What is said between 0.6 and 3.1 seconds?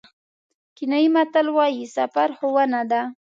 کینیايي متل وایي سفر ښوونه ده.